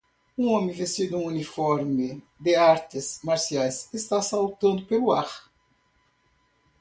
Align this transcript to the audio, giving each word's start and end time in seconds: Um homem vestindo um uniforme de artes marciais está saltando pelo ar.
Um 0.35 0.47
homem 0.47 0.73
vestindo 0.73 1.15
um 1.15 1.27
uniforme 1.27 2.23
de 2.39 2.55
artes 2.55 3.19
marciais 3.23 3.87
está 3.93 4.19
saltando 4.19 4.83
pelo 4.87 5.11
ar. 5.13 5.29